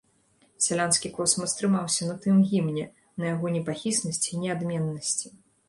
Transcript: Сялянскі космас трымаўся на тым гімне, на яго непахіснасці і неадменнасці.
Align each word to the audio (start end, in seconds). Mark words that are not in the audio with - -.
Сялянскі 0.67 1.11
космас 1.17 1.53
трымаўся 1.59 2.07
на 2.09 2.15
тым 2.25 2.41
гімне, 2.53 2.87
на 3.21 3.31
яго 3.33 3.55
непахіснасці 3.59 4.29
і 4.35 4.43
неадменнасці. 4.43 5.35